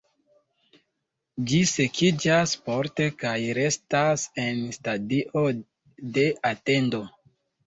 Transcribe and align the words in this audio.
Ĝi 1.51 1.59
sekiĝas 1.71 2.53
porte 2.69 3.07
kaj 3.25 3.35
restas 3.59 4.25
en 4.47 4.65
stadio 4.79 5.45
de 6.19 6.27
atendo. 6.53 7.05